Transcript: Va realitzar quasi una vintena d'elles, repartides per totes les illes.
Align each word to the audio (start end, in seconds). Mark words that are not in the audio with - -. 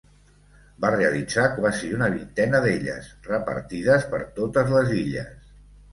Va 0.85 0.89
realitzar 0.93 1.43
quasi 1.57 1.91
una 1.99 2.09
vintena 2.15 2.63
d'elles, 2.65 3.11
repartides 3.31 4.09
per 4.15 4.23
totes 4.41 4.73
les 4.79 4.95
illes. 5.03 5.37